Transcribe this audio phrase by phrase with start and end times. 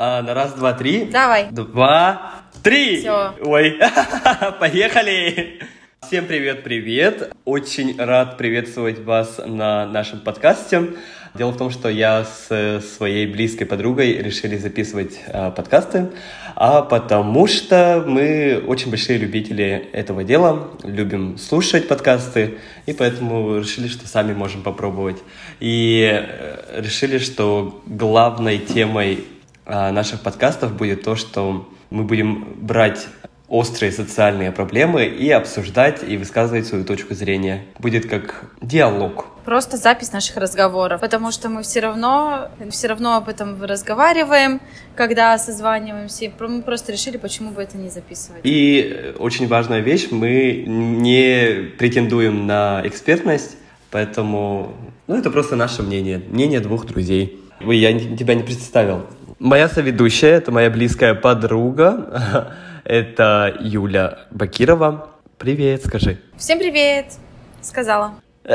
[0.00, 1.06] А, на раз, два, три.
[1.06, 1.48] Давай.
[1.50, 3.00] Два, три.
[3.00, 3.34] Всё.
[3.40, 3.80] Ой,
[4.60, 5.58] поехали.
[6.06, 7.32] Всем привет-привет.
[7.44, 10.90] Очень рад приветствовать вас на нашем подкасте.
[11.34, 16.10] Дело в том, что я с своей близкой подругой решили записывать а, подкасты,
[16.54, 23.88] а потому что мы очень большие любители этого дела, любим слушать подкасты, и поэтому решили,
[23.88, 25.18] что сами можем попробовать.
[25.58, 29.26] И э, решили, что главной темой
[29.68, 33.06] наших подкастов будет то, что мы будем брать
[33.48, 37.64] острые социальные проблемы и обсуждать и высказывать свою точку зрения.
[37.78, 39.26] Будет как диалог.
[39.44, 44.60] Просто запись наших разговоров, потому что мы все равно, все равно об этом разговариваем,
[44.94, 46.26] когда созваниваемся.
[46.26, 48.42] И Мы просто решили, почему бы это не записывать.
[48.44, 53.56] И очень важная вещь, мы не претендуем на экспертность,
[53.90, 54.74] поэтому
[55.06, 57.42] ну, это просто наше мнение, мнение двух друзей.
[57.64, 59.06] Ой, я тебя не представил.
[59.38, 65.10] Моя соведущая, это моя близкая подруга, это Юля Бакирова.
[65.38, 66.18] Привет, скажи.
[66.36, 67.12] Всем привет,
[67.62, 68.14] сказала.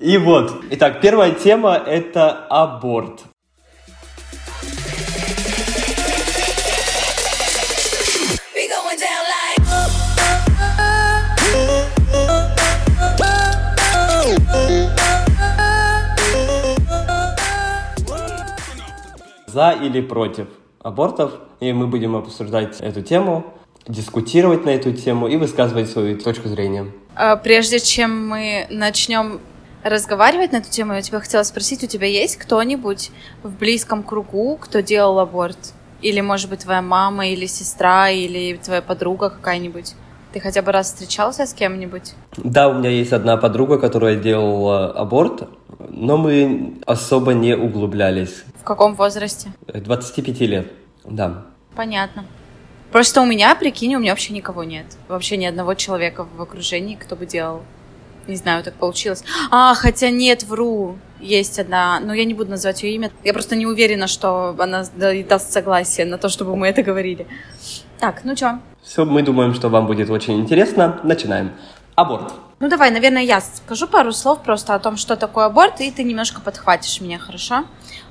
[0.00, 3.27] И вот, итак, первая тема– это аборт.
[19.58, 20.46] За или против
[20.78, 21.32] абортов.
[21.58, 23.44] И мы будем обсуждать эту тему,
[23.88, 26.86] дискутировать на эту тему и высказывать свою точку зрения.
[27.16, 29.40] А, Прежде чем мы начнем
[29.82, 33.10] разговаривать на эту тему, я тебя хотела спросить, у тебя есть кто-нибудь
[33.42, 35.58] в близком кругу, кто делал аборт?
[36.02, 39.94] Или, может быть, твоя мама, или сестра, или твоя подруга какая-нибудь?
[40.32, 42.12] Ты хотя бы раз встречался с кем-нибудь?
[42.36, 45.48] Да, у меня есть одна подруга, которая делала аборт,
[45.88, 48.44] но мы особо не углублялись.
[48.60, 49.50] В каком возрасте?
[49.72, 50.70] 25 лет,
[51.04, 51.46] да.
[51.74, 52.26] Понятно.
[52.92, 54.86] Просто у меня, прикинь, у меня вообще никого нет.
[55.08, 57.62] Вообще ни одного человека в окружении, кто бы делал.
[58.26, 59.24] Не знаю, так получилось.
[59.50, 60.96] А, хотя нет, вру.
[61.20, 63.10] Есть одна, но я не буду называть ее имя.
[63.24, 67.26] Я просто не уверена, что она да- даст согласие на то, чтобы мы это говорили.
[67.98, 68.58] Так, ну чё?
[68.82, 71.00] Все, мы думаем, что вам будет очень интересно.
[71.02, 71.52] Начинаем.
[71.96, 72.32] Аборт.
[72.60, 76.04] Ну давай, наверное, я скажу пару слов просто о том, что такое аборт, и ты
[76.04, 77.64] немножко подхватишь меня, хорошо?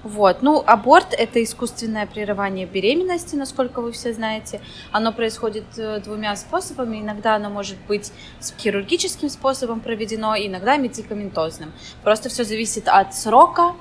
[0.04, 4.62] Вот, ну, аборт– это искусственное прерывание беременности, насколько вы все знаете.
[4.92, 7.02] Оно происходит э, двумя способами.
[7.02, 11.72] Иногда оно может быть с хирургическим способом проведено, иногда медикаментозным.
[12.04, 13.74] Просто все зависит от срока.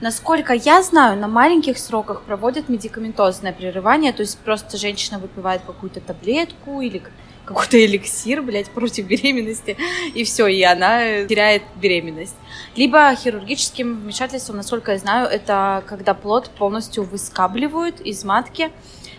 [0.00, 6.00] Насколько я знаю, на маленьких сроках проводят медикаментозное прерывание, то есть просто женщина выпивает какую-то
[6.00, 7.02] таблетку или
[7.44, 9.76] какой-то эликсир, блядь, против беременности,
[10.14, 12.36] и все, и она теряет беременность.
[12.76, 18.70] Либо хирургическим вмешательством, насколько я знаю, это когда плод полностью выскабливают из матки.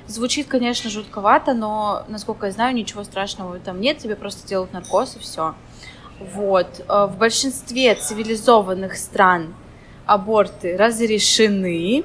[0.08, 4.72] Звучит, конечно, жутковато, но, насколько я знаю, ничего страшного в этом нет, тебе просто делают
[4.72, 5.56] наркоз и все.
[6.20, 6.86] Вот.
[6.88, 9.54] Э, В большинстве цивилизованных стран
[10.14, 12.03] аборты разрешены,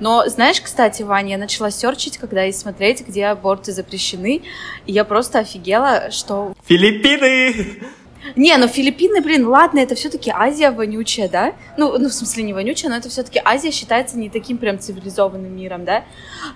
[0.00, 4.42] но знаешь, кстати, Ваня, я начала серчить, когда и смотреть, где аборты запрещены,
[4.86, 6.54] и я просто офигела, что...
[6.66, 7.80] Филиппины!
[8.36, 11.54] Не, ну Филиппины, блин, ладно, это все-таки Азия вонючая, да?
[11.76, 15.56] Ну, ну, в смысле, не вонючая, но это все-таки Азия считается не таким прям цивилизованным
[15.56, 16.04] миром, да?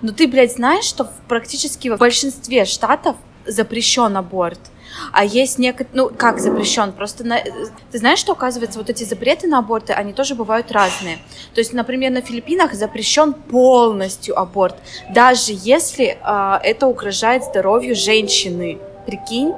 [0.01, 4.59] Но ты, блядь, знаешь, что в- практически в большинстве штатов запрещен аборт.
[5.11, 7.39] А есть некоторые, ну, как запрещен, просто на...
[7.91, 11.17] ты знаешь, что, оказывается, вот эти запреты на аборты, они тоже бывают разные.
[11.53, 14.75] То есть, например, на Филиппинах запрещен полностью аборт,
[15.09, 18.79] даже если а, это угрожает здоровью женщины.
[19.05, 19.53] Прикинь?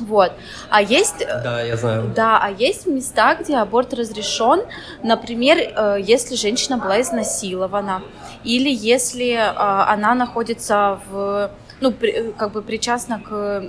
[0.00, 0.32] Вот.
[0.70, 2.12] А есть э, Да, я знаю.
[2.14, 4.62] да, а есть места, где аборт разрешен,
[5.02, 8.02] например, э, если женщина была изнасилована,
[8.42, 11.50] или если э, она находится в
[11.84, 13.60] ну, при- э, как бы причастна к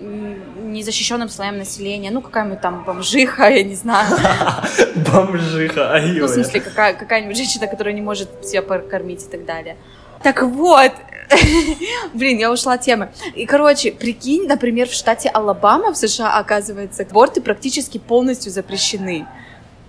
[0.64, 4.16] незащищенным слоям населения, ну, какая-нибудь там бомжиха, я не знаю.
[4.96, 9.46] Бомжиха, ай Ну, в смысле, какая- какая-нибудь женщина, которая не может себя прокормить и так
[9.46, 9.76] далее.
[10.24, 10.92] Так вот,
[12.14, 13.10] блин, я ушла от темы.
[13.36, 19.26] И, короче, прикинь, например, в штате Алабама в США, оказывается, аборты практически полностью запрещены.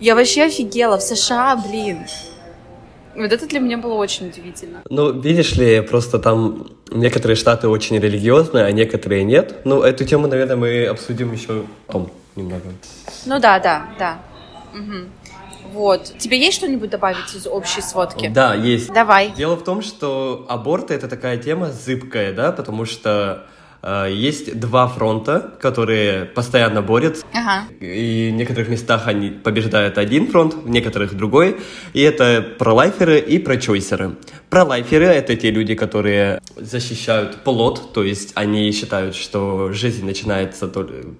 [0.01, 0.97] Я вообще офигела.
[0.99, 2.07] В США, блин.
[3.15, 4.83] Вот это для меня было очень удивительно.
[4.91, 9.61] Ну, видишь ли, просто там некоторые штаты очень религиозные, а некоторые нет.
[9.65, 12.65] Ну, эту тему, наверное, мы обсудим еще потом немного.
[13.25, 14.19] Ну да, да, да.
[14.73, 15.11] Мгм.
[15.73, 16.13] Вот.
[16.19, 18.29] Тебе есть что-нибудь добавить из общей сводки?
[18.29, 18.93] Да, есть.
[18.93, 19.31] Давай.
[19.33, 23.47] Дело в том, что аборт это такая тема зыбкая, да, потому что
[24.11, 27.25] есть два фронта, которые постоянно борются.
[27.33, 27.65] Ага.
[27.81, 31.57] И в некоторых местах они побеждают один фронт, в некоторых другой.
[31.93, 34.17] И это пролайферы и прочойсеры.
[34.51, 40.71] Пролайферы— это те люди, которые защищают плод, то есть они считают, что жизнь начинается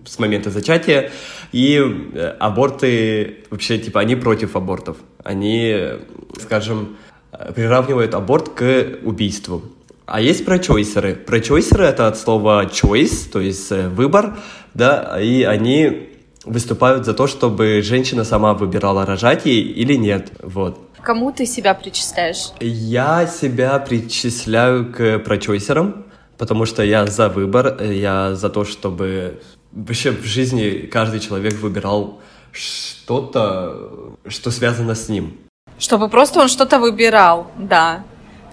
[0.05, 1.11] с момента зачатия,
[1.53, 1.79] и
[2.15, 4.97] э, аборты, вообще, типа, они против абортов.
[5.25, 5.99] Они, э,
[6.41, 6.97] скажем,
[7.33, 9.63] э, приравнивают аборт к убийству.
[10.07, 11.17] А есть прочойсеры.
[11.17, 14.39] Прочойсеры— это от слова choice, то есть э, выбор,
[14.73, 16.11] да, и они
[16.45, 20.79] выступают за то, чтобы женщина сама выбирала, рожать ей или нет, вот.
[21.03, 22.53] Кому ты себя причисляешь?
[22.61, 26.07] Я себя причисляю к прочойсерам,
[26.39, 29.41] потому что я за выбор, э, я за то, чтобы
[29.73, 32.21] вообще в жизни каждый человек выбирал
[32.53, 35.37] что-то, что связано с ним.
[35.79, 38.05] Чтобы просто он что-то выбирал, да.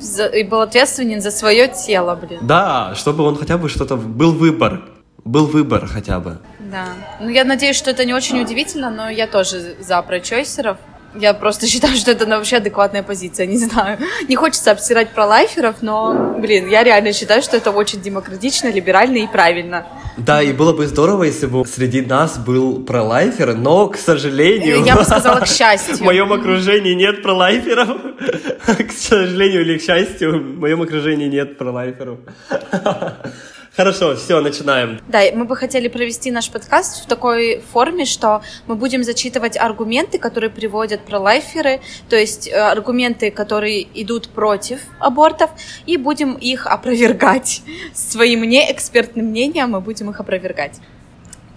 [0.03, 2.39] За- И был ответственен за свое тело, блин.
[2.41, 3.95] Да, чтобы он хотя бы что-то...
[3.95, 4.81] Был выбор.
[5.25, 6.37] Был выбор хотя бы.
[6.59, 6.85] Да.
[7.21, 10.77] Ну, я надеюсь, что это не очень удивительно, но я тоже за прочойсеров.
[11.15, 13.99] Я просто считаю, что это ну, вообще адекватная позиция, не знаю.
[14.27, 19.17] Не хочется обсирать про лайферов, но, блин, я реально считаю, что это очень демократично, либерально
[19.17, 19.87] и правильно.
[20.17, 24.83] Да, и было бы здорово, если бы среди нас был пролайфер, но, к сожалению...
[24.83, 25.97] Я бы сказала, к счастью.
[25.97, 27.89] В моем окружении нет пролайферов.
[28.65, 32.19] К сожалению или к счастью, в моем окружении нет пролайферов.
[33.75, 34.99] Хорошо, все, начинаем.
[35.07, 40.19] Да, мы бы хотели провести наш подкаст в такой форме, что мы будем зачитывать аргументы,
[40.19, 45.49] которые приводят пролайферы, то есть э, аргументы, которые идут против абортов,
[45.87, 47.63] и будем их опровергать.
[47.95, 50.79] Своим неэкспертным мнением мы будем их опровергать.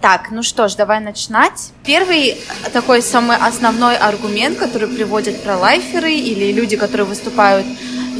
[0.01, 1.71] Так, ну что ж, давай начинать.
[1.85, 2.37] Первый
[2.73, 7.65] такой самый основной аргумент, который приводят пролайферы или люди, которые выступают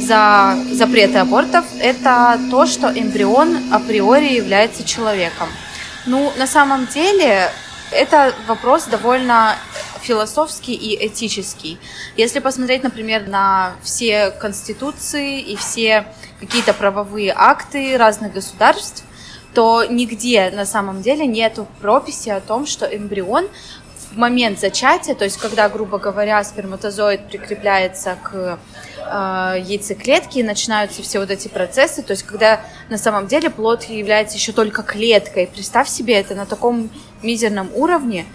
[0.08, 5.48] за запреты абортов, это то, что эмбрион априори является человеком.
[6.06, 7.50] Ну, на самом деле,
[7.92, 9.54] это вопрос довольно
[10.00, 11.78] философский и этический.
[12.16, 16.06] Если посмотреть, например, на все конституции и все
[16.40, 19.04] какие-то правовые акты разных государств,
[19.52, 23.48] то нигде на самом деле нету прописи о том, что эмбрион
[24.10, 28.58] в момент зачатия, то есть когда, грубо говоря, сперматозоид прикрепляется к
[29.10, 33.84] э, яйцеклетке и начинаются все вот эти процессы, то есть когда на самом деле плод
[33.84, 35.46] является еще только клеткой.
[35.46, 36.90] Представь себе это на таком
[37.22, 38.26] мизерном уровне,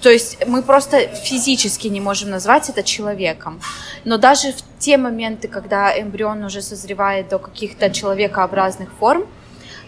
[0.00, 3.60] то есть мы просто физически не можем назвать это человеком.
[4.04, 9.26] Но даже в те моменты, когда эмбрион уже созревает до каких-то человекообразных форм,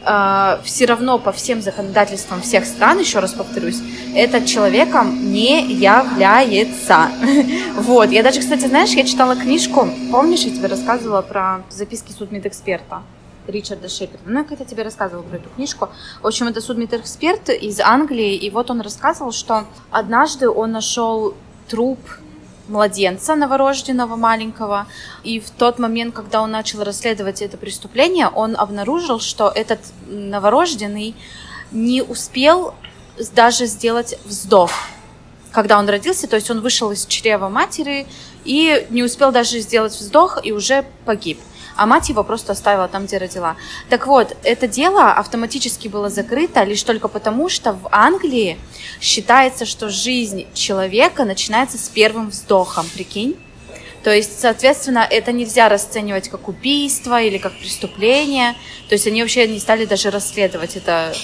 [0.03, 3.81] все равно по всем законодательствам всех стран, еще раз повторюсь,
[4.15, 7.09] этот человеком не является.
[7.77, 13.03] Вот, я даже, кстати, знаешь, я читала книжку, помнишь, я тебе рассказывала про записки судмедэксперта?
[13.47, 14.23] Ричарда Шеперда.
[14.27, 15.89] Ну, я когда тебе рассказывала про эту книжку.
[16.23, 21.35] В общем, это судмедэксперт из Англии, и вот он рассказывал, что однажды он нашел
[21.69, 21.99] труп
[22.71, 24.87] младенца новорожденного маленького.
[25.25, 31.15] И в тот момент, когда он начал расследовать это преступление, он обнаружил, что этот новорожденный
[31.73, 32.75] не успел
[33.35, 34.71] даже сделать вздох.
[35.53, 38.07] Когда он родился, то есть он вышел из чрева матери
[38.45, 41.39] и не успел даже сделать вздох и уже погиб
[41.81, 43.57] а мать его просто оставила там, где родила.
[43.89, 48.59] Так вот, это дело автоматически было закрыто лишь только потому, что в Англии
[49.01, 53.35] считается, что жизнь человека начинается с первым вздохом, прикинь?
[54.03, 58.57] То есть, соответственно, это нельзя расценивать как убийство или как преступление.
[58.91, 61.15] То есть они вообще не стали даже расследовать это,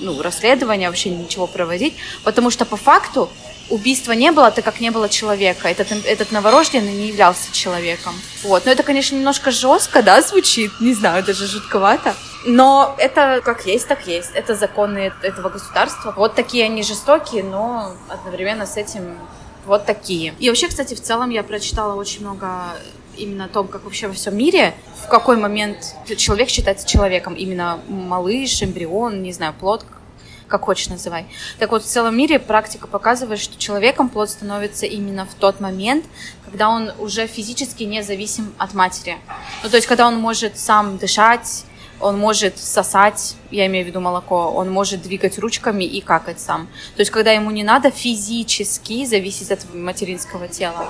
[0.00, 3.30] ну, расследование, вообще ничего проводить, потому что по факту
[3.70, 5.68] убийства не было, так как не было человека.
[5.68, 8.14] Этот, этот новорожденный не являлся человеком.
[8.42, 8.66] Вот.
[8.66, 10.72] Но это, конечно, немножко жестко, да, звучит.
[10.80, 12.14] Не знаю, даже жутковато.
[12.44, 14.30] Но это как есть, так есть.
[14.34, 16.12] Это законы этого государства.
[16.16, 19.18] Вот такие они жестокие, но одновременно с этим
[19.64, 20.34] вот такие.
[20.38, 22.74] И вообще, кстати, в целом я прочитала очень много
[23.16, 27.34] именно о том, как вообще во всем мире, в какой момент человек считается человеком.
[27.34, 29.84] Именно малыш, эмбрион, не знаю, плод,
[30.52, 31.24] как хочешь называй.
[31.58, 36.04] Так вот, в целом мире практика показывает, что человеком плод становится именно в тот момент,
[36.44, 39.16] когда он уже физически не зависим от матери.
[39.62, 41.64] Ну, то есть, когда он может сам дышать,
[42.00, 46.68] он может сосать, я имею в виду молоко, он может двигать ручками и какать сам.
[46.96, 50.84] То есть, когда ему не надо физически зависеть от материнского тела.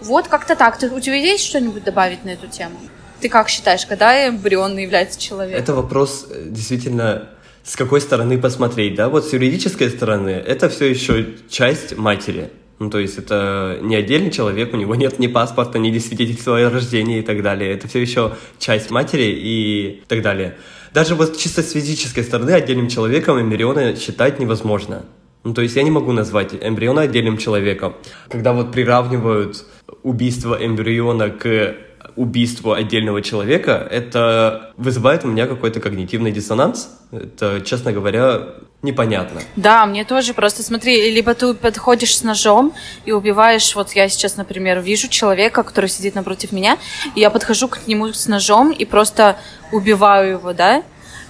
[0.00, 0.78] Вот как-то так.
[0.78, 2.78] Ты, у тебя есть что-нибудь добавить на эту тему?
[3.20, 5.60] Ты как считаешь, когда эмбрион является человеком?
[5.60, 7.30] Это вопрос э, действительно
[7.66, 9.08] с какой стороны посмотреть, да?
[9.08, 12.50] Вот с юридической стороны это все еще часть матери.
[12.78, 16.70] Ну, то есть это не отдельный человек, у него нет ни паспорта, ни свидетельства о
[16.70, 17.72] рождении и так далее.
[17.72, 20.56] Это все еще часть матери и так далее.
[20.94, 25.04] Даже вот чисто с физической стороны отдельным человеком эмбриона считать невозможно.
[25.42, 27.96] Ну, то есть я не могу назвать эмбриона отдельным человеком.
[28.28, 29.64] Когда вот приравнивают
[30.02, 31.76] убийство эмбриона к
[32.16, 36.88] убийству отдельного человека, это вызывает у меня какой-то когнитивный диссонанс.
[37.12, 38.40] Это, честно говоря,
[38.82, 39.42] непонятно.
[39.56, 42.72] Да, мне тоже просто смотри, либо ты подходишь с ножом
[43.04, 46.78] и убиваешь, вот я сейчас, например, вижу человека, который сидит напротив меня,
[47.14, 49.36] и я подхожу к нему с ножом и просто
[49.70, 50.82] убиваю его, да,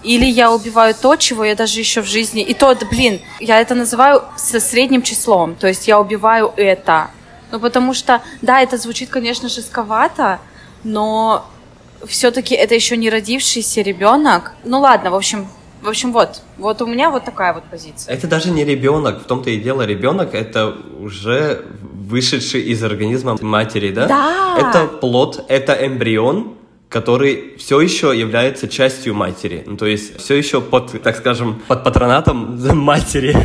[0.03, 2.43] или я убиваю то, чего я даже еще в жизни...
[2.43, 5.57] И то, блин, я это называю со средним числом.
[5.57, 7.11] То есть я убиваю это.
[7.51, 10.39] Ну, потому что, да, это звучит, конечно, жестковато,
[10.87, 11.45] но
[12.07, 14.53] все-таки это еще не родившийся ребенок.
[14.65, 15.49] Ну ладно, в общем,
[15.83, 18.15] в общем, вот, вот у меня вот такая вот позиция.
[18.15, 23.91] Это даже не ребенок, в том-то и дело, ребенок это уже вышедший из организма матери,
[23.91, 24.07] да?
[24.07, 24.57] Да.
[24.59, 26.55] Это плод, это эмбрион,
[26.89, 29.65] который все еще является частью матери.
[29.67, 33.37] Ну, то есть все еще под, так скажем, под патронатом матери.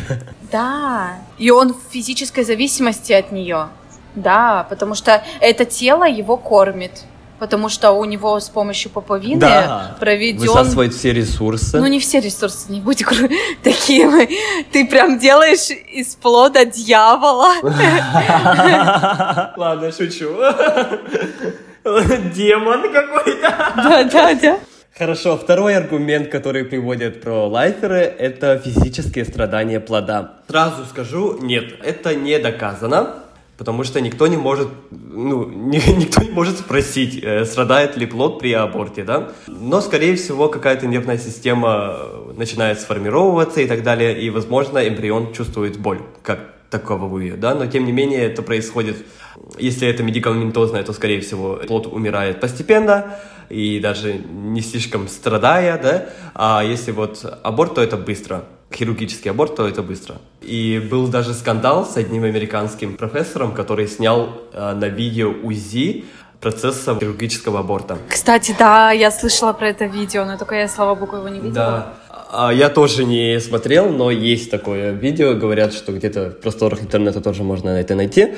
[0.52, 1.18] Да.
[1.40, 3.70] И он в физической зависимости от нее.
[4.16, 7.06] Да, потому что это тело его кормит.
[7.42, 9.96] Потому что у него с помощью пуповины Да.
[10.00, 10.42] проведен...
[10.42, 11.80] Высасывает все ресурсы.
[11.80, 13.30] Ну, не все ресурсы, не будь гру-
[13.64, 14.28] таким.
[14.72, 17.54] Ты прям делаешь из плода дьявола.
[19.58, 20.30] Ладно, шучу.
[22.36, 23.74] Демон какой-то.
[23.76, 24.60] Да, да, да.
[24.96, 30.34] Хорошо, второй аргумент, который приводят про лайферы, это физические страдания плода.
[30.48, 33.16] Сразу скажу, нет, это не доказано,
[33.62, 38.40] потому что никто не может, ну, ни- никто не может спросить, э, страдает ли плод
[38.40, 39.34] при аборте, да?
[39.46, 45.32] Но, скорее всего, какая-то нервная система э, начинает сформировываться и так далее, и, возможно, эмбрион
[45.32, 46.40] чувствует боль, как
[46.72, 49.06] таковую, да, но тем не менее это происходит,
[49.60, 53.14] если это медикаментозное, то, скорее всего, плод умирает постепенно
[53.50, 59.56] и даже не слишком страдая, да, а если вот аборт, то это быстро, хирургический аборт,
[59.56, 60.16] то это быстро.
[60.42, 66.06] И был даже скандал с одним американским профессором, который снял э, на видео УЗИ
[66.40, 67.98] процесса хирургического аборта.
[68.10, 71.54] Кстати, да, я слышала про это видео, но только я, слава богу, его не видела.
[71.54, 71.94] Да.
[72.34, 75.34] А, Я тоже не смотрел, но есть такое видео.
[75.34, 78.36] Говорят, что где-то в просторах интернета тоже можно это найти.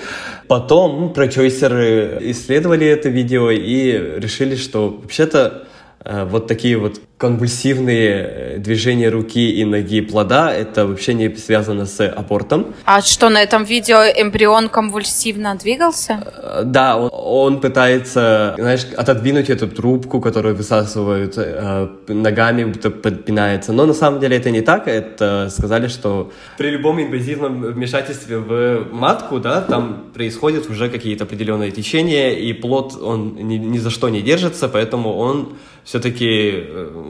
[0.47, 5.67] Потом прочойсеры исследовали это видео и решили, что вообще-то
[6.05, 12.05] вот такие вот конвульсивные э, движения руки и ноги плода, это вообще не связано с
[12.05, 12.65] абортом.
[12.83, 16.21] А что, на этом видео эмбрион конвульсивно двигался?
[16.43, 23.71] Э, Да, он, он пытается, знаешь, отодвинуть эту трубку, которую высасывают э, ногами, будто подпинается.
[23.71, 24.89] Но на самом деле это не так.
[24.89, 31.71] Это сказали, что при любом инвазивном вмешательстве в матку, да, там происходят уже какие-то определенные
[31.71, 36.63] течения, и плод, он ни, ни за что не держится, поэтому он все-таки,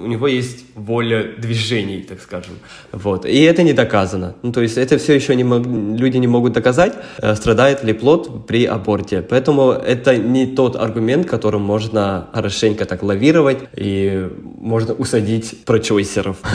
[0.03, 2.53] у него есть воля движений, так скажем.
[2.91, 3.25] Вот.
[3.25, 4.35] И это не доказано.
[4.41, 7.93] Ну, то есть это все еще не мог- люди не могут доказать, э, страдает ли
[7.93, 9.21] плод при аборте.
[9.21, 16.37] Поэтому это не тот аргумент, которым можно хорошенько так лавировать и можно усадить прочойсеров.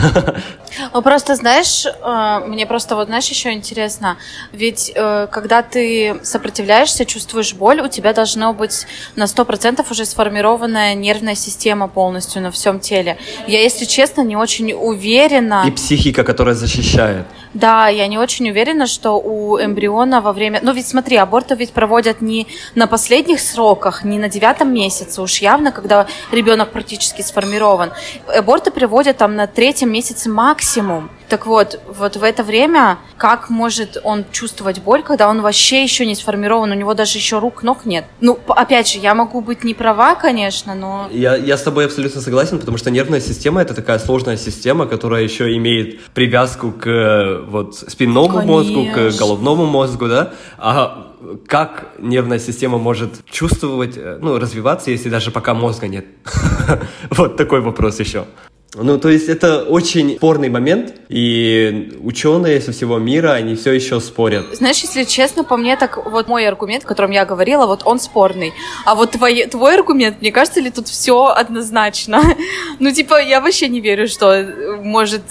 [0.93, 4.17] Ну, просто, знаешь, э, мне просто вот, знаешь, еще интересно,
[4.53, 8.85] ведь э, когда ты сопротивляешься, чувствуешь боль, у тебя должна быть
[9.15, 13.17] на 100% уже сформированная нервная система полностью на всем теле.
[13.47, 15.63] Я, если честно, не очень уверена...
[15.67, 17.25] И психика, которая защищает.
[17.53, 20.59] Да, я не очень уверена, что у эмбриона во время...
[20.61, 25.39] Ну, ведь смотри, аборты ведь проводят не на последних сроках, не на девятом месяце, уж
[25.39, 27.91] явно, когда ребенок практически сформирован.
[28.27, 31.09] Аборты приводят там на третьем месяце максимум.
[31.29, 36.05] Так вот, вот в это время как может он чувствовать боль, когда он вообще еще
[36.05, 38.05] не сформирован, у него даже еще рук, ног нет?
[38.19, 41.07] Ну, опять же, я могу быть не права, конечно, но...
[41.11, 45.23] Я, я с тобой абсолютно согласен, потому что нервная система это такая сложная система, которая
[45.23, 49.19] еще имеет привязку к вот спинному мозгу, к Конечно.
[49.19, 50.33] головному мозгу, да.
[50.57, 51.09] А
[51.47, 56.05] как нервная система может чувствовать, э, ну, развиваться, если даже пока мозга нет?
[57.09, 58.25] Вот такой вопрос еще.
[58.75, 63.99] Ну, то есть это очень спорный момент, и ученые со всего мира, они все еще
[63.99, 64.45] спорят.
[64.53, 67.99] Знаешь, если честно, по мне, так вот мой аргумент, о котором я говорила, вот он
[67.99, 68.53] спорный.
[68.85, 72.21] А вот твой, твой аргумент, мне кажется ли тут все однозначно?
[72.81, 75.21] Ну, типа, я вообще не верю, что э, может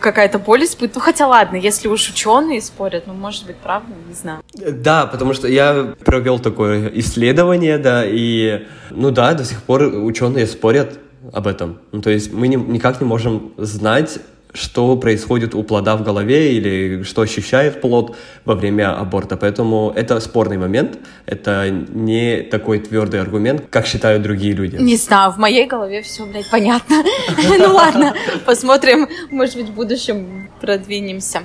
[0.00, 0.96] какая-то боль испытывать.
[0.96, 4.42] Ну, хотя ладно, если уж ученые спорят, ну, может быть, правда, не знаю.
[4.54, 10.46] Да, потому что я провел такое исследование, да, и, ну да, до сих пор ученые
[10.46, 10.98] спорят
[11.32, 11.78] об этом.
[11.92, 14.18] Ну, то есть мы не- никак не можем знать,
[14.52, 18.16] что происходит у плода в голове или что ощущает плод
[18.46, 19.36] во время аборта.
[19.36, 24.76] Поэтому это спорный момент, это не такой твердый аргумент, как считают другие люди.
[24.76, 27.02] Не знаю, в моей голове все, блядь, понятно.
[27.58, 28.14] Ну ладно,
[28.46, 31.40] посмотрим, может быть, в будущем продвинемся.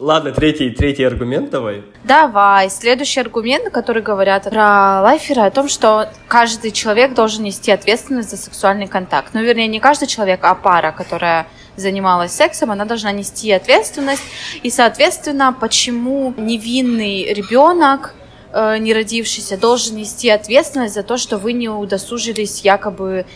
[0.00, 1.82] Ладно, третий, третий аргумент давай.
[2.04, 8.30] Давай, следующий аргумент, который говорят про лайфера, о том, что каждый человек должен нести ответственность
[8.30, 9.34] за сексуальный контакт.
[9.34, 14.22] Ну, вернее, не каждый человек, а пара, которая занималась сексом, она должна нести ответственность.
[14.62, 18.14] И, соответственно, почему невинный ребенок
[18.54, 23.26] э, не родившийся должен нести ответственность за то, что вы не удосужились якобы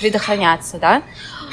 [0.00, 1.02] предохраняться, да?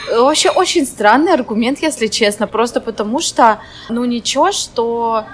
[0.10, 5.26] Вообще очень странный аргумент, если честно, просто потому что, ну ничего, что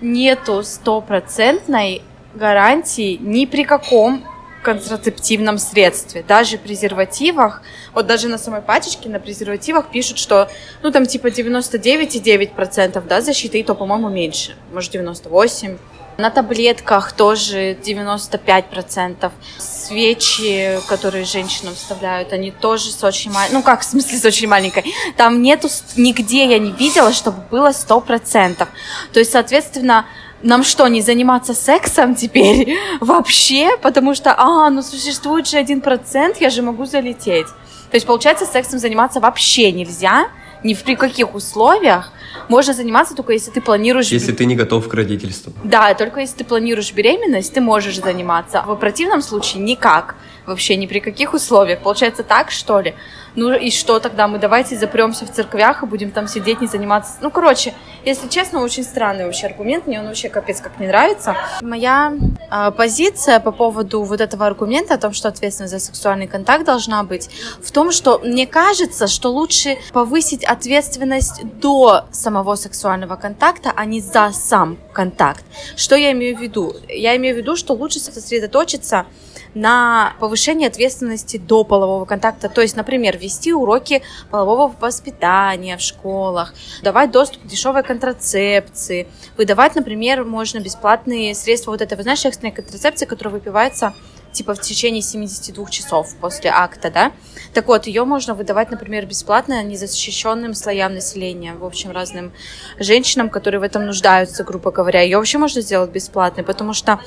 [0.00, 2.02] нету стопроцентной
[2.34, 4.24] гарантии ни при каком
[4.62, 7.62] контрацептивном средстве, даже презервативах,
[7.94, 10.50] вот даже на самой пачечке на презервативах пишут, что,
[10.82, 15.78] ну, там, типа 99,9%, да, защиты, и то, по-моему, меньше, может, 98%.
[16.20, 19.32] На таблетках тоже 95%.
[19.58, 23.54] Свечи, которые женщинам вставляют, они тоже с очень маленькой...
[23.54, 24.84] Ну как, в смысле с очень маленькой?
[25.16, 25.68] Там нету...
[25.96, 28.68] Нигде я не видела, чтобы было 100%.
[29.12, 30.04] То есть, соответственно,
[30.42, 33.78] нам что, не заниматься сексом теперь вообще?
[33.78, 37.46] Потому что, а, ну существует же один процент, я же могу залететь.
[37.46, 40.28] То есть, получается, сексом заниматься вообще нельзя,
[40.64, 42.12] ни в при каких условиях.
[42.48, 44.08] Можно заниматься только если ты планируешь...
[44.08, 45.52] Если ты не готов к родительству.
[45.64, 48.62] Да, только если ты планируешь беременность, ты можешь заниматься.
[48.66, 50.16] В противном случае никак.
[50.46, 51.80] Вообще ни при каких условиях.
[51.80, 52.94] Получается так, что ли?
[53.36, 54.28] Ну и что тогда?
[54.28, 57.12] Мы давайте запремся в церквях и будем там сидеть, не заниматься.
[57.20, 59.86] Ну, короче, если честно, очень странный вообще аргумент.
[59.86, 61.36] Мне он вообще капец как не нравится.
[61.60, 62.12] Моя
[62.50, 67.02] э, позиция по поводу вот этого аргумента о том, что ответственность за сексуальный контакт должна
[67.04, 67.30] быть,
[67.62, 74.00] в том, что мне кажется, что лучше повысить ответственность до самого сексуального контакта, а не
[74.00, 75.44] за сам контакт.
[75.76, 76.74] Что я имею в виду?
[76.88, 79.06] Я имею в виду, что лучше сосредоточиться
[79.54, 82.48] на повышение ответственности до полового контакта.
[82.48, 89.74] То есть, например, вести уроки полового воспитания в школах, давать доступ к дешевой контрацепции, выдавать,
[89.74, 93.94] например, можно бесплатные средства вот этого, знаешь, экстренной контрацепции, которая выпивается
[94.32, 97.12] типа в течение 72 часов после акта, да.
[97.54, 102.32] Так вот, ее можно выдавать, например, бесплатно незащищенным слоям населения, в общем, разным
[102.78, 105.00] женщинам, которые в этом нуждаются, грубо говоря.
[105.00, 107.00] Ее вообще можно сделать бесплатной, потому что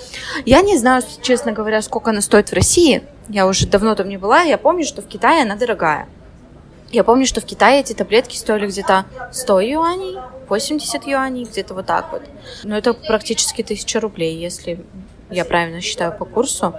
[0.45, 3.03] я не знаю, честно говоря, сколько она стоит в России.
[3.29, 6.07] Я уже давно там не была, я помню, что в Китае она дорогая.
[6.91, 11.87] Я помню, что в Китае эти таблетки стоили где-то 100 юаней, 80 юаней, где-то вот
[11.87, 12.21] так вот.
[12.63, 14.85] Но это практически 1000 рублей, если
[15.31, 16.75] я правильно считаю по курсу.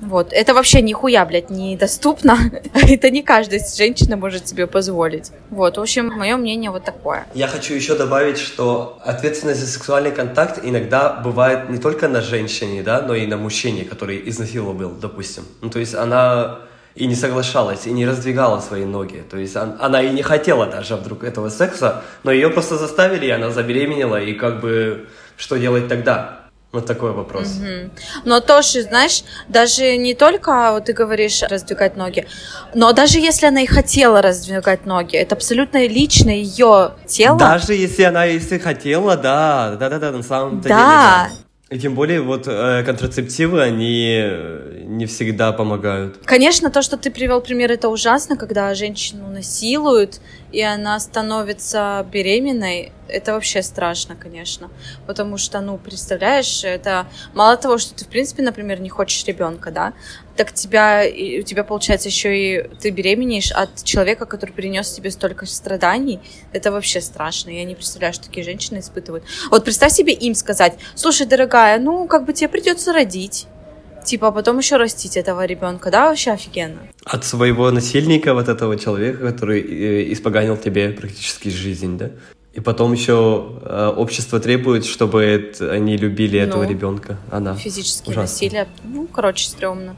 [0.00, 0.32] Вот.
[0.32, 2.38] Это вообще нихуя, блядь, недоступно.
[2.74, 5.30] Это не каждая женщина может себе позволить.
[5.50, 7.26] Вот, в общем, мое мнение вот такое.
[7.34, 12.82] Я хочу еще добавить, что ответственность за сексуальный контакт иногда бывает не только на женщине,
[12.82, 15.44] да, но и на мужчине, который изнасиловал, допустим.
[15.62, 16.58] Ну, то есть она
[16.94, 19.24] и не соглашалась, и не раздвигала свои ноги.
[19.28, 23.26] То есть он, она и не хотела даже вдруг этого секса, но ее просто заставили,
[23.26, 26.43] и она забеременела, и как бы что делать тогда?
[26.74, 27.56] Вот такой вопрос.
[27.56, 27.90] Угу.
[28.24, 32.26] Но тоже, знаешь, даже не только, вот ты говоришь, раздвигать ноги,
[32.74, 37.38] но даже если она и хотела раздвигать ноги, это абсолютно лично ее тело.
[37.38, 41.28] Даже если она если хотела, да, да, да, да, на самом-то да.
[41.28, 41.38] деле.
[41.38, 41.44] Да.
[41.70, 46.18] И тем более вот э, контрацептивы, они э, не всегда помогают.
[46.24, 50.20] Конечно, то, что ты привел пример, это ужасно, когда женщину насилуют,
[50.54, 52.92] и она становится беременной.
[53.08, 54.70] Это вообще страшно, конечно.
[55.06, 59.70] Потому что, ну, представляешь, это мало того, что ты, в принципе, например, не хочешь ребенка,
[59.70, 59.92] да,
[60.36, 65.46] так тебя, у тебя, получается, еще и ты беременеешь от человека, который принес тебе столько
[65.46, 66.20] страданий.
[66.52, 67.50] Это вообще страшно.
[67.50, 69.24] Я не представляю, что такие женщины испытывают.
[69.50, 73.46] Вот представь себе им сказать, слушай, дорогая, ну, как бы тебе придется родить
[74.04, 76.78] типа, а потом еще растить этого ребенка, да, вообще офигенно.
[77.04, 82.10] От своего насильника, вот этого человека, который э, испоганил тебе практически жизнь, да?
[82.52, 87.16] И потом еще э, общество требует, чтобы они любили ну, этого ребенка.
[87.30, 87.56] Она.
[87.56, 88.22] Физическое ужасно.
[88.22, 88.68] насилие.
[88.84, 89.96] Ну, короче, стрёмно.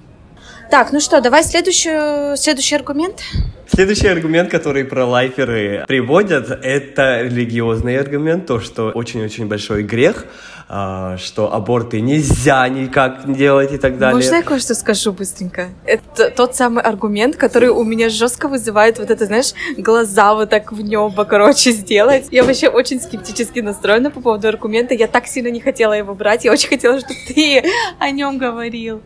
[0.71, 3.23] Так, ну что, давай следующий, следующий аргумент.
[3.69, 10.27] Следующий аргумент, который про лайферы приводят, это религиозный аргумент, то, что очень-очень большой грех
[10.69, 14.17] что аборты нельзя никак делать и так далее.
[14.17, 15.69] Можно я кое-что скажу быстренько?
[15.85, 20.73] Это тот самый аргумент, который у меня жестко вызывает вот это, знаешь, глаза вот так
[20.73, 22.27] в небо, короче, сделать.
[22.33, 24.93] Я вообще очень скептически настроена по поводу аргумента.
[24.93, 26.45] Я так сильно не хотела его брать.
[26.45, 27.63] Я очень хотела, чтобы ты
[28.01, 29.03] о нем говорил.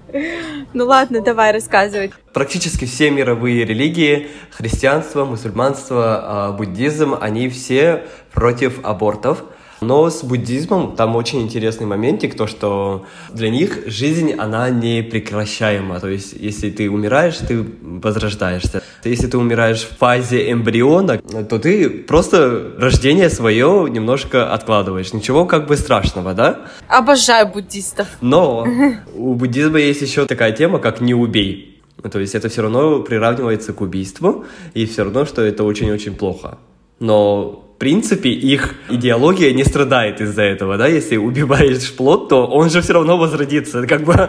[0.73, 2.11] Ну ладно, давай рассказывай.
[2.33, 9.44] Практически все мировые религии, христианство, мусульманство, а, буддизм, они все против абортов.
[9.80, 16.00] Но с буддизмом там очень интересный моментик, то что для них жизнь, она не прекращаема.
[16.00, 18.82] То есть, если ты умираешь, ты возрождаешься.
[19.04, 25.12] Если ты умираешь в фазе эмбриона, то ты просто рождение свое немножко откладываешь.
[25.12, 26.60] Ничего как бы страшного, да?
[26.88, 28.06] Обожаю буддистов.
[28.20, 28.66] Но
[29.14, 31.80] у буддизма есть еще такая тема, как «не убей».
[32.10, 36.58] То есть это все равно приравнивается к убийству, и все равно, что это очень-очень плохо.
[36.98, 42.82] Но принципе, их идеология не страдает из-за этого, да, если убиваешь плод, то он же
[42.82, 44.28] все равно возродится, как бы.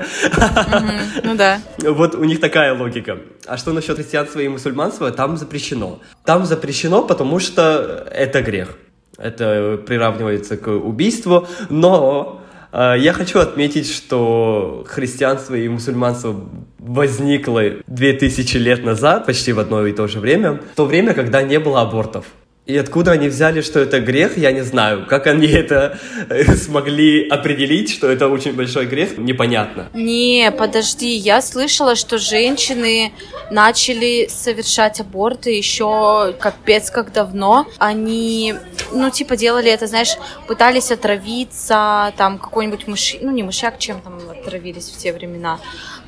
[1.24, 1.60] Ну да.
[1.80, 3.20] Вот у них такая логика.
[3.46, 5.12] А что насчет христианства и мусульманства?
[5.12, 6.00] Там запрещено.
[6.26, 8.78] Там запрещено, потому что это грех.
[9.18, 18.58] Это приравнивается к убийству, но э, я хочу отметить, что христианство и мусульманство возникло 2000
[18.58, 21.82] лет назад, почти в одно и то же время, в то время, когда не было
[21.82, 22.26] абортов.
[22.72, 25.06] И откуда они взяли, что это грех, я не знаю.
[25.06, 29.90] Как они это э, смогли определить, что это очень большой грех, непонятно.
[29.94, 33.12] Не, подожди, я слышала, что женщины
[33.50, 37.68] начали совершать аборты еще капец как давно.
[37.78, 38.56] Они,
[38.94, 40.16] ну, типа, делали это, знаешь,
[40.48, 45.60] пытались отравиться, там, какой-нибудь мышь, ну, не мышьяк, чем там отравились в те времена.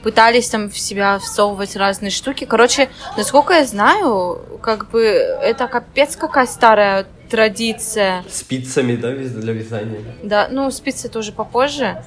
[0.04, 2.44] Пытались там в себя всовывать разные штуки.
[2.46, 8.24] Короче, насколько я знаю, как бы это капец какая старая традиция.
[8.30, 10.02] Спицами, да, для вязания.
[10.22, 12.04] Да, ну, спицы тоже попозже,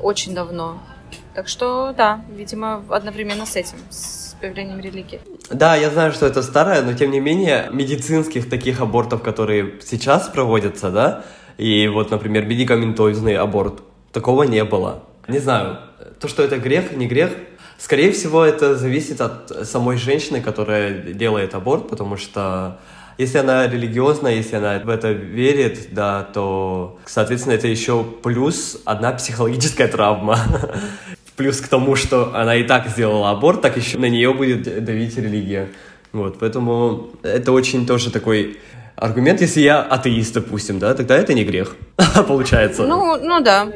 [0.00, 0.78] очень давно.
[1.34, 5.20] Так что, да, видимо, одновременно с этим, с появлением религии.
[5.50, 10.28] Да, я знаю, что это старое, но тем не менее, медицинских таких абортов, которые сейчас
[10.28, 11.24] проводятся, да,
[11.58, 15.02] и вот, например, медикаментозный аборт, такого не было.
[15.28, 15.78] Не знаю,
[16.20, 17.30] то, что это грех, не грех,
[17.78, 22.78] скорее всего, это зависит от самой женщины, которая делает аборт, потому что
[23.18, 29.12] если она религиозная, если она в это верит, да, то, соответственно, это еще плюс одна
[29.12, 30.38] психологическая травма.
[31.36, 35.16] Плюс к тому, что она и так сделала аборт, так еще на нее будет давить
[35.16, 35.68] религия.
[36.12, 38.60] Вот, поэтому это очень тоже такой
[38.94, 39.40] аргумент.
[39.40, 41.74] Если я атеист, допустим, да, тогда это не грех,
[42.28, 42.86] получается.
[42.86, 43.66] Ну, ну да.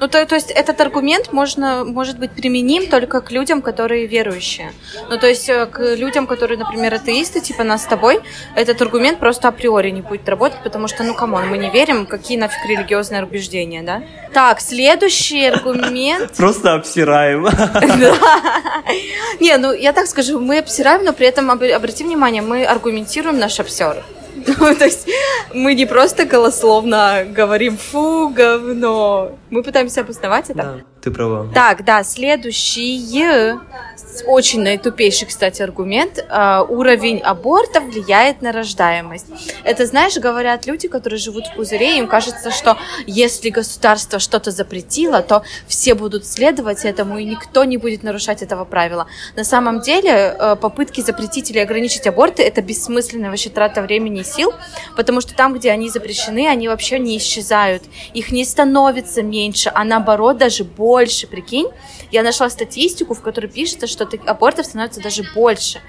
[0.00, 4.72] Ну, то, то есть этот аргумент можно, может быть применим только к людям, которые верующие.
[5.10, 8.20] Ну, то есть э, к людям, которые, например, атеисты, типа нас с тобой,
[8.56, 12.06] этот аргумент просто априори не будет работать, потому что, ну, come on, мы не верим,
[12.06, 14.02] какие нафиг религиозные убеждения, да?
[14.32, 16.32] Так, следующий аргумент.
[16.36, 17.44] Просто обсираем.
[19.40, 23.38] Не, ну, я так скажу, мы обсираем, но при этом, об- обрати внимание, мы аргументируем
[23.38, 24.02] наш обсер.
[24.78, 25.08] То есть
[25.54, 29.32] мы не просто голословно говорим «фу, говно».
[29.50, 30.62] Мы пытаемся обосновать это.
[30.62, 31.48] Да, ты права.
[31.54, 32.96] Так, да, следующий,
[34.26, 36.24] очень наитупейший, кстати, аргумент.
[36.28, 39.26] а, уровень абортов влияет на рождаемость.
[39.64, 45.22] Это, знаешь, говорят люди, которые живут в пузыре, им кажется, что если государство что-то запретило,
[45.22, 49.06] то все будут следовать этому, и никто не будет нарушать этого правила.
[49.36, 54.24] На самом деле, э, попытки запретить или ограничить аборты— это бессмысленная вообще трата времени и
[54.24, 54.52] сил,
[54.96, 57.82] потому что там, где они запрещены, они вообще не исчезают.
[58.12, 60.89] Их не становится меньше, а наоборот даже больше,
[61.26, 61.68] прикинь.
[62.10, 65.80] Я нашла статистику, в которой пишется, что абортов становится даже больше.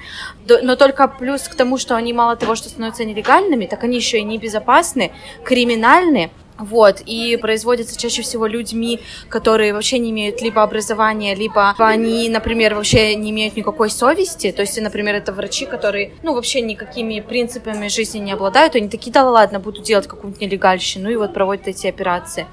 [0.47, 4.19] Но только плюс к тому, что они мало того, что становятся нелегальными, так они еще
[4.19, 5.11] и небезопасны,
[5.43, 6.31] криминальны.
[6.61, 12.75] Вот, и производятся чаще всего людьми, которые вообще не имеют либо образования, либо они, например,
[12.75, 14.51] вообще не имеют никакой совести.
[14.51, 18.75] То есть, например, это врачи, которые, ну, вообще никакими принципами жизни не обладают.
[18.75, 22.45] Они такие, да ладно, буду делать какую-нибудь нелегальщину, и вот проводят эти операции.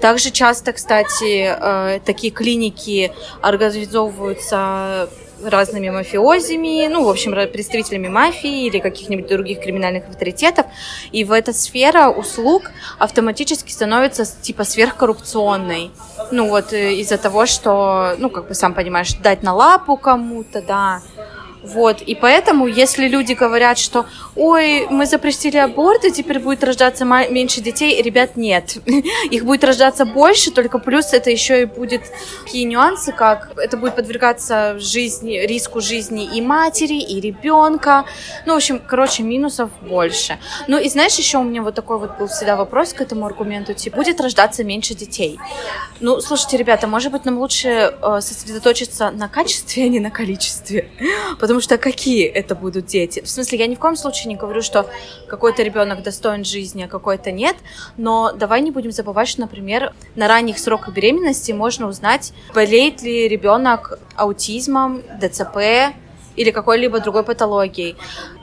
[0.00, 5.08] Также часто, кстати, э, такие клиники организовываются
[5.48, 10.66] разными мафиозами, ну, в общем, представителями мафии или каких-нибудь других криминальных авторитетов.
[11.12, 15.90] И в эта сфера услуг автоматически становится типа сверхкоррупционной.
[16.30, 20.62] Ну, вот э, из-за того, что, ну, как бы сам понимаешь, дать на лапу кому-то,
[20.62, 21.02] да.
[21.62, 27.04] Вот, и поэтому, если люди говорят, что, ой, мы запретили аборт, и теперь будет рождаться
[27.04, 28.76] меньше детей, ребят, нет.
[29.30, 32.02] Их будет рождаться больше, только плюс это еще и будет
[32.44, 38.04] такие нюансы, как это будет подвергаться жизни, риску жизни и матери, и ребенка.
[38.46, 40.38] Ну, в общем, короче, минусов больше.
[40.68, 43.74] Ну, и знаешь, еще у меня вот такой вот был всегда вопрос к этому аргументу,
[43.74, 45.38] типа, будет рождаться меньше детей.
[46.00, 50.90] Ну, слушайте, ребята, может быть, нам лучше э, сосредоточиться на качестве, а не на количестве.
[51.38, 53.20] Потому что какие это будут дети?
[53.20, 54.88] В смысле, я ни в коем случае не говорю, что
[55.28, 57.56] какой-то ребенок достоин жизни, а какой-то нет.
[57.96, 63.28] Но давай не будем забывать, что, например, на ранних сроках беременности можно узнать, болеет ли
[63.28, 65.94] ребенок аутизмом, ДЦП,
[66.36, 67.96] или какой-либо другой патологией.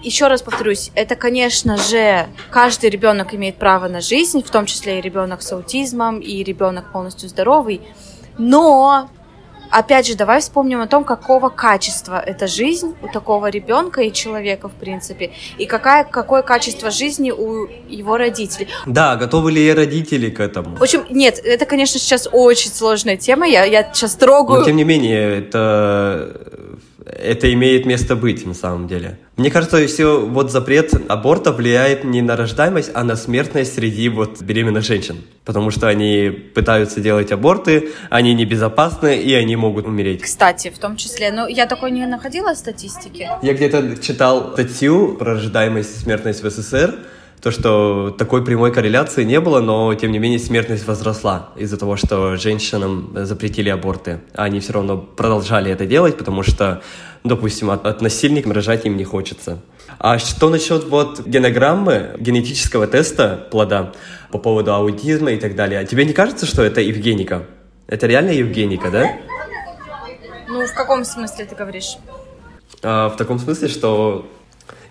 [0.03, 4.99] Еще раз повторюсь, это, конечно же, каждый ребенок имеет право на жизнь, в том числе
[4.99, 7.81] и ребенок с аутизмом, и ребенок полностью здоровый.
[8.37, 9.09] Но
[9.71, 14.67] Опять же, давай вспомним о том, какого качества эта жизнь у такого ребенка и человека,
[14.67, 18.67] в принципе, и какая, какое качество жизни у его родителей.
[18.86, 20.75] Да, готовы ли родители к этому?
[20.75, 24.60] В общем, нет, это, конечно, сейчас очень сложная тема, я, я сейчас трогаю...
[24.60, 26.68] Но, тем не менее, это
[27.11, 29.17] это имеет место быть на самом деле.
[29.35, 34.41] Мне кажется, все вот запрет аборта влияет не на рождаемость, а на смертность среди вот
[34.41, 35.23] беременных женщин.
[35.45, 40.21] Потому что они пытаются делать аборты, они небезопасны, и они могут умереть.
[40.21, 43.29] Кстати, в том числе, ну, я такой не находила статистики.
[43.41, 46.99] Я где-то читал статью про рождаемость и смертность в СССР,
[47.41, 51.95] то, что такой прямой корреляции не было, но, тем не менее, смертность возросла из-за того,
[51.95, 54.19] что женщинам запретили аборты.
[54.34, 56.82] А они все равно продолжали это делать, потому что,
[57.23, 59.62] допустим, от, от насильника рожать им не хочется.
[59.99, 63.93] А что насчет вот генограммы, генетического теста плода
[64.32, 65.86] по поводу аутизма и так далее?
[65.86, 67.45] Тебе не кажется, что это Евгеника?
[67.88, 69.13] Это реально Евгеника, да?
[70.47, 71.97] Ну, в каком смысле ты говоришь?
[72.84, 74.30] А, в таком смысле, что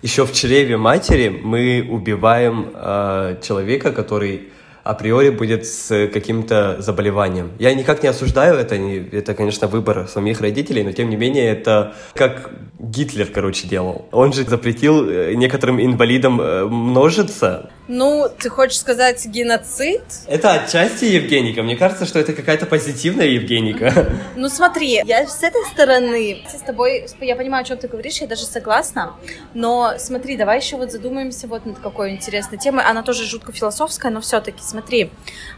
[0.01, 4.49] еще в чреве матери мы убиваем э, человека, который
[4.83, 7.51] априори будет с каким-то заболеванием.
[7.59, 11.93] Я никак не осуждаю это, это, конечно, выбор самих родителей, но тем не менее это
[12.13, 14.07] как Гитлер, короче, делал.
[14.11, 17.69] Он же запретил э, некоторым инвалидам э, множиться.
[17.89, 20.03] Ну, ты хочешь сказать геноцид?
[20.27, 21.63] Это отчасти Евгеника.
[21.63, 24.13] Мне кажется, что это какая-то позитивная Евгеника.
[24.35, 28.27] Ну смотри, я с этой стороны с тобой, я понимаю, о чем ты говоришь, я
[28.27, 29.15] даже согласна,
[29.55, 32.85] но смотри, давай еще вот задумаемся вот над какой интересной темой.
[32.85, 35.09] Она тоже жутко философская, но все-таки, смотри,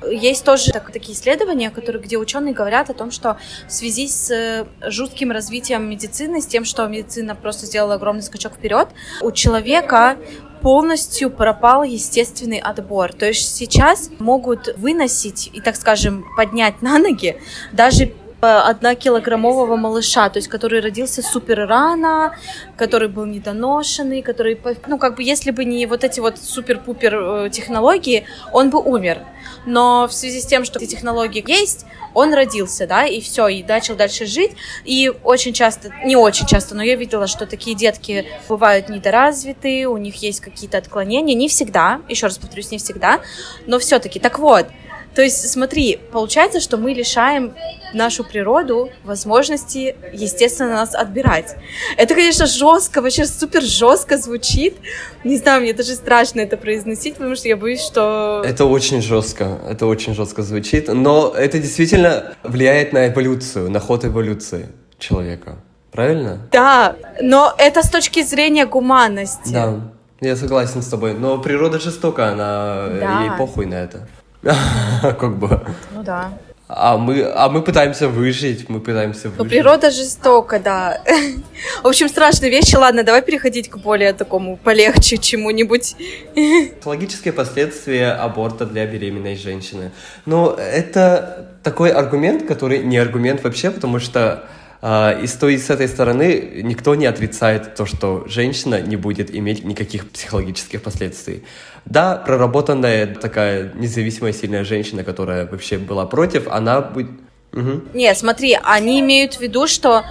[0.10, 4.32] есть тоже так, такие исследования, которые, где ученые говорят о том, что в связи с
[4.32, 8.88] э, жутким развитием медицины, с тем, что медицина просто сделала огромный скачок вперед,
[9.20, 10.18] у человека
[10.62, 13.14] полностью пропал естественный отбор.
[13.14, 20.38] То есть сейчас могут выносить и, так скажем, поднять на ноги даже однокилограммового малыша, то
[20.38, 22.36] есть который родился супер рано,
[22.78, 27.50] который был недоношенный, который, ну, как бы, если бы не вот эти вот супер-пупер э,
[27.52, 29.20] технологии, он бы умер.
[29.66, 33.64] Но в связи с тем, что эти технологии есть, он родился, да, и все, и
[33.64, 34.52] начал дальше жить.
[34.86, 39.98] И очень часто, не очень часто, но я видела, что такие детки бывают недоразвитые, у
[39.98, 43.22] них есть какие-то отклонения, не всегда, еще раз повторюсь, не всегда,
[43.68, 44.20] но все-таки.
[44.20, 44.68] Так вот,
[45.14, 47.54] то есть, смотри, получается, что мы лишаем
[47.94, 51.56] нашу природу возможности, естественно, нас отбирать.
[51.98, 54.78] Это, конечно, жестко, вообще супер жестко звучит.
[55.24, 58.42] Не знаю, мне даже страшно это произносить, потому что я боюсь, что...
[58.46, 64.06] Это очень жестко, это очень жестко звучит, но это действительно влияет на эволюцию, на ход
[64.06, 65.58] эволюции человека.
[65.92, 66.48] Правильно?
[66.52, 69.52] Да, но это с точки зрения гуманности.
[69.52, 71.14] Да, я согласен с тобой.
[71.14, 73.24] Но природа жестока, она да.
[73.24, 74.08] ей похуй на это.
[75.02, 75.62] Как бы.
[75.94, 76.32] Ну да.
[76.74, 79.40] А мы, а мы пытаемся выжить, мы пытаемся выжить.
[79.40, 81.02] Но природа жестока, да.
[81.84, 82.76] В общем, страшные вещи.
[82.78, 85.96] Ладно, давай переходить к более такому полегче чему-нибудь.
[86.86, 89.92] Логические последствия аборта для беременной женщины.
[90.26, 94.46] Ну, это такой аргумент, который не аргумент вообще, потому что
[94.84, 99.64] и с той, с этой стороны никто не отрицает то, что женщина не будет иметь
[99.64, 101.44] никаких психологических последствий.
[101.86, 107.12] Да, проработанная такая независимая сильная женщина, которая вообще была против, она будет...
[107.54, 107.82] Угу.
[107.94, 110.04] Не, смотри, они имеют в виду, что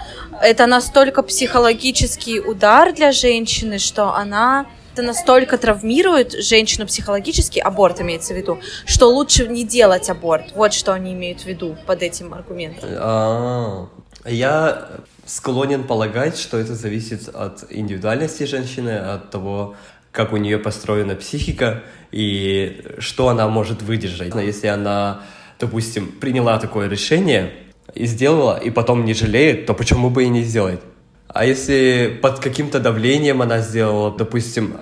[0.43, 8.35] это настолько психологический удар для женщины, что она это настолько травмирует женщину психологически, аборт имеется
[8.35, 10.53] в виду, что лучше не делать аборт.
[10.55, 12.91] Вот что они имеют в виду под этим аргументом.
[12.99, 13.89] А,
[14.25, 14.89] я
[15.25, 19.77] склонен полагать, что это зависит от индивидуальности женщины, от того,
[20.13, 24.35] как у нее построена психика и что она может выдержать.
[24.35, 25.23] Если она,
[25.59, 27.53] допустим, приняла такое решение
[27.95, 30.81] и сделала, и потом не жалеет, то почему бы и не сделать?
[31.29, 34.79] А если под каким-то давлением она сделала, допустим,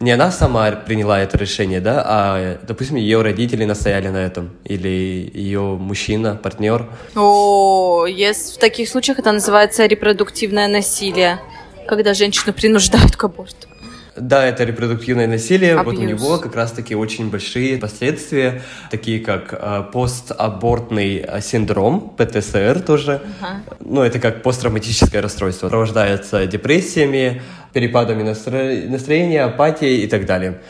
[0.00, 5.30] не она сама приняла это решение, да, а, допустим, ее родители настояли на этом, или
[5.34, 6.88] ее мужчина, партнер.
[7.14, 11.38] О, есть, в таких случаях это называется репродуктивное насилие,
[11.86, 13.68] когда женщину принуждают к аборту.
[14.16, 15.76] Да, это репродуктивное насилие.
[15.76, 16.20] Вот у Абьюз.
[16.20, 23.22] него как раз-таки очень большие последствия, такие как э, постабортный э, синдром, ПТСР тоже.
[23.40, 23.62] Ага.
[23.80, 25.66] Ну, это как посттравматическое расстройство.
[25.66, 27.42] Сопровождается депрессиями,
[27.72, 30.60] перепадами настро- настроения, апатией и так далее.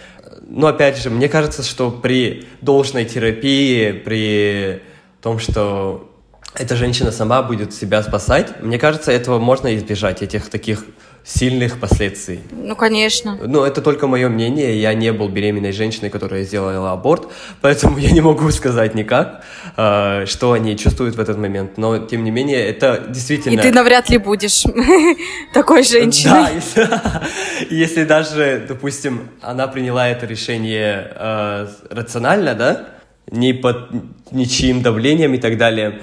[0.47, 4.83] Но опять же, мне кажется, что при должной терапии, при
[5.23, 6.10] том, что
[6.55, 10.85] эта женщина сама будет себя спасать, мне кажется, этого можно избежать, этих таких
[11.23, 12.41] сильных последствий.
[12.51, 13.39] Ну, конечно.
[13.41, 14.81] Ну, это только мое мнение.
[14.81, 17.29] Я не был беременной женщиной, которая сделала аборт,
[17.61, 19.45] поэтому я не могу сказать никак,
[19.77, 21.77] э, что они чувствуют в этот момент.
[21.79, 23.63] Но, тем не менее, это И действительно...
[23.63, 24.63] ты навряд ли будешь
[25.55, 26.55] такой Да, женщиной.
[26.55, 26.89] если,
[27.71, 32.87] если даже, допустим, она приняла это решение э, рационально, да,
[33.31, 33.91] не под
[34.33, 36.01] ничьим давлением и так далее,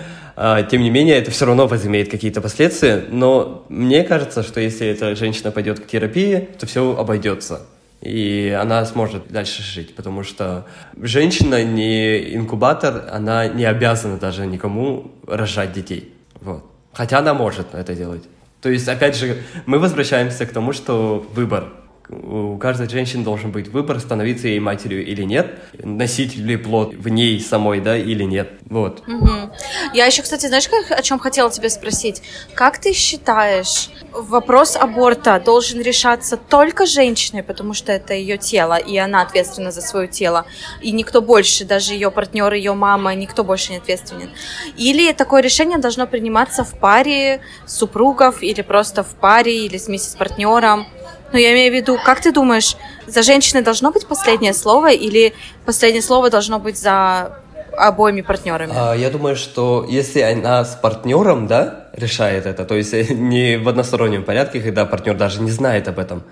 [0.70, 3.06] тем не менее, это все равно возымеет какие-то последствия.
[3.10, 7.62] Но мне кажется, что если эта женщина пойдет к терапии, то все обойдется.
[8.02, 10.68] И она сможет дальше жить, потому что
[11.02, 16.14] женщина не инкубатор, она не обязана даже никому рожать детей.
[16.42, 16.64] Вот.
[16.94, 18.24] Хотя она может это делать.
[18.62, 21.74] То есть, опять же, мы возвращаемся к тому, что выбор.
[22.10, 27.10] У каждой женщины должен быть выбор, становиться ей матерью или нет, носить ли плод в
[27.10, 28.50] ней самой, да, или нет.
[28.70, 29.06] Вот.
[29.08, 29.52] Мгм.
[29.94, 32.22] Я еще, кстати, знаешь, как- о чем хотела тебя спросить?
[32.54, 38.96] Как ты считаешь, вопрос аборта должен решаться только женщиной, потому что это ее тело, и
[38.98, 40.46] она ответственна за свое тело,
[40.82, 44.30] и никто больше, даже ее партнер, ее мама, никто больше не ответственен?
[44.78, 50.16] Или такое решение должно приниматься в паре супругов, или просто в паре, или вместе с
[50.16, 50.88] партнером?
[51.34, 55.34] Ну, я имею в виду, как ты думаешь, за женщиной должно быть последнее слово, или
[55.66, 57.38] последнее слово должно быть за
[57.78, 58.74] обоими партнерами?
[58.76, 63.70] А, Я думаю, что если она с партнером, да, решает это, то есть не в
[63.70, 66.24] одностороннем порядке, когда партнер даже не знает об этом.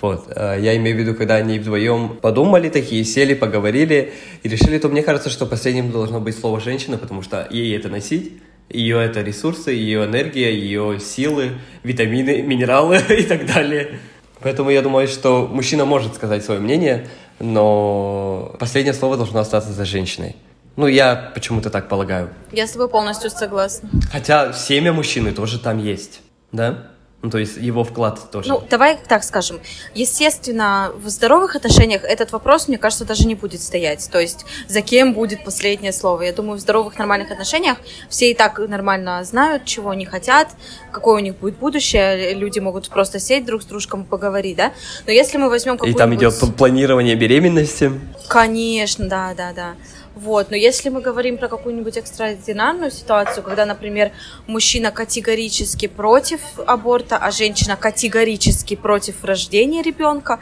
[0.00, 0.26] Вот.
[0.34, 4.88] А, Я имею в виду, когда они вдвоем подумали такие, сели, поговорили и решили, то
[4.88, 8.32] мне кажется, что последним должно быть слово женщина, потому что ей это носить,
[8.70, 11.52] ее это ресурсы, ее энергия, ее силы,
[11.82, 13.98] витамины, минералы и так далее.
[14.44, 17.08] Поэтому я думаю, что мужчина может сказать свое мнение,
[17.40, 20.36] но последнее слово должно остаться за женщиной.
[20.76, 22.28] Ну, я почему-то так полагаю.
[22.52, 23.88] Я с тобой полностью согласна.
[24.12, 26.20] Хотя семя мужчины тоже там есть,
[26.52, 26.88] да?
[27.24, 28.50] Ну, то есть его вклад тоже.
[28.50, 29.58] Ну, давай так скажем.
[29.94, 34.06] Естественно, в здоровых отношениях этот вопрос, мне кажется, даже не будет стоять.
[34.12, 36.20] То есть, за кем будет последнее слово.
[36.20, 37.78] Я думаю, в здоровых, нормальных отношениях
[38.10, 40.48] все и так нормально знают, чего они хотят,
[40.92, 42.34] какое у них будет будущее.
[42.34, 44.74] Люди могут просто сесть друг с дружком и поговорить, да?
[45.06, 45.98] Но если мы возьмем И какую-нибудь...
[45.98, 47.90] там идет планирование беременности.
[48.28, 49.74] Конечно, да, да, да.
[50.14, 54.12] Вот, но если мы говорим про какую-нибудь экстраординарную ситуацию, когда, например,
[54.46, 60.38] мужчина категорически против аборта, а женщина категорически против рождения ребенка,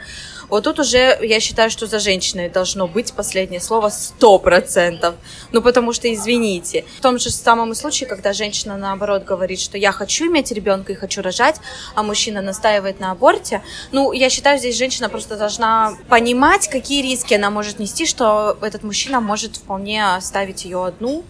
[0.53, 5.15] вот тут уже я считаю, что за женщиной должно быть последнее слово сто процентов.
[5.51, 9.91] Ну, потому что, извините, в том же самом случае, когда женщина, наоборот, говорит, что я
[9.91, 11.55] хочу иметь ребенка и хочу рожать,
[11.95, 17.33] а мужчина настаивает на аборте, ну, я считаю, здесь женщина просто должна понимать, какие риски
[17.33, 21.23] она может нести, что этот мужчина может вполне оставить ее одну,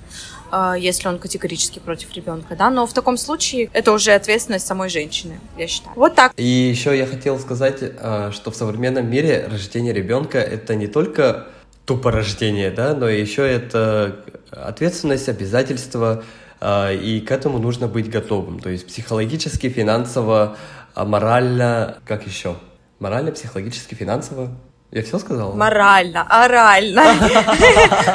[0.77, 5.39] если он категорически против ребенка, да, но в таком случае это уже ответственность самой женщины,
[5.57, 5.95] я считаю.
[5.95, 6.33] Вот так.
[6.37, 11.47] И еще я хотел сказать, э, что в современном мире рождение ребенка это не только
[11.85, 16.23] тупо рождение, да, но еще это ответственность, обязательства,
[16.61, 18.59] э, и к этому нужно быть готовым.
[18.59, 20.57] То есть психологически, финансово,
[20.93, 22.55] а морально, как еще?
[22.99, 24.49] Морально, психологически, финансово.
[24.93, 25.53] Я все сказал?
[25.53, 27.03] Морально, орально.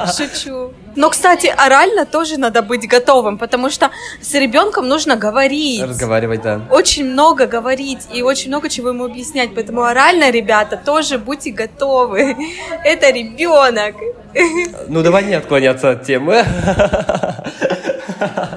[0.16, 0.72] Шучу.
[0.94, 5.82] Но, кстати, орально тоже надо быть готовым, потому что с ребенком нужно говорить.
[5.82, 6.60] Разговаривать, да.
[6.70, 9.56] Очень много говорить и очень много чего ему объяснять.
[9.56, 12.36] Поэтому орально, ребята, тоже будьте готовы.
[12.84, 13.96] Это ребенок.
[14.86, 16.44] Ну, давай не отклоняться от темы.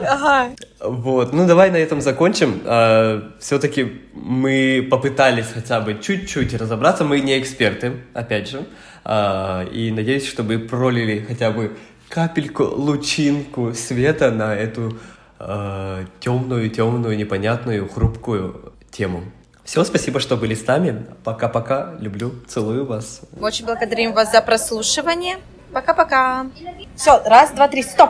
[0.08, 0.50] Ага.
[0.80, 2.62] Вот, ну давай на этом закончим.
[3.40, 7.04] Все-таки мы попытались хотя бы чуть-чуть разобраться.
[7.04, 8.66] Мы не эксперты, опять же.
[9.04, 11.78] А, И надеюсь, что мы пролили хотя бы
[12.10, 14.98] капельку, лучинку света на эту
[16.20, 19.24] темную, темную, непонятную, хрупкую тему.
[19.64, 21.06] Все, спасибо, что были с нами.
[21.24, 21.96] Пока-пока.
[22.00, 23.22] Люблю, целую вас.
[23.40, 25.38] Очень благодарим вас за прослушивание.
[25.72, 26.48] Пока-пока.
[26.96, 28.10] Все, раз, два, три, стоп.